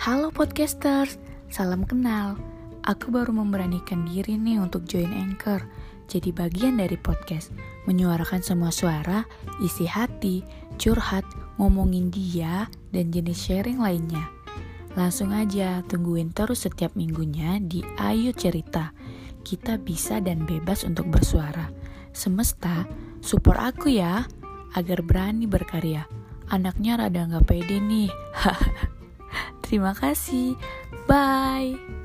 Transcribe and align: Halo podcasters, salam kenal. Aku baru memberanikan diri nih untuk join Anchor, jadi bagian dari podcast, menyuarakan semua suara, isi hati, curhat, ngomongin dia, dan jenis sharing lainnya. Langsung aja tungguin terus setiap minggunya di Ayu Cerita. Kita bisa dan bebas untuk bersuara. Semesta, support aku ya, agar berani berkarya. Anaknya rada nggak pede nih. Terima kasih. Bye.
Halo 0.00 0.32
podcasters, 0.32 1.20
salam 1.52 1.84
kenal. 1.84 2.40
Aku 2.88 3.12
baru 3.12 3.36
memberanikan 3.36 4.08
diri 4.08 4.40
nih 4.40 4.56
untuk 4.56 4.88
join 4.88 5.12
Anchor, 5.12 5.60
jadi 6.08 6.32
bagian 6.32 6.80
dari 6.80 6.96
podcast, 6.96 7.52
menyuarakan 7.84 8.40
semua 8.40 8.72
suara, 8.72 9.28
isi 9.60 9.84
hati, 9.84 10.40
curhat, 10.80 11.28
ngomongin 11.60 12.08
dia, 12.08 12.64
dan 12.96 13.12
jenis 13.12 13.44
sharing 13.44 13.76
lainnya. 13.76 14.24
Langsung 14.96 15.36
aja 15.36 15.84
tungguin 15.84 16.32
terus 16.32 16.64
setiap 16.64 16.96
minggunya 16.96 17.60
di 17.60 17.84
Ayu 18.00 18.32
Cerita. 18.32 18.96
Kita 19.44 19.76
bisa 19.76 20.16
dan 20.24 20.48
bebas 20.48 20.80
untuk 20.88 21.12
bersuara. 21.12 21.68
Semesta, 22.16 22.88
support 23.20 23.60
aku 23.60 23.92
ya, 23.92 24.24
agar 24.72 25.04
berani 25.04 25.44
berkarya. 25.44 26.08
Anaknya 26.48 27.04
rada 27.04 27.20
nggak 27.28 27.44
pede 27.44 27.84
nih. 27.84 28.08
Terima 29.70 29.94
kasih. 29.94 30.58
Bye. 31.06 31.99